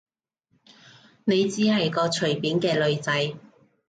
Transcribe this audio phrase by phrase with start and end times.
[1.25, 3.35] 你只係個隨便嘅女仔